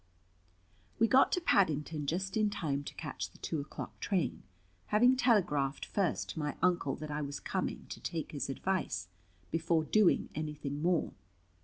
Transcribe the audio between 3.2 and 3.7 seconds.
the two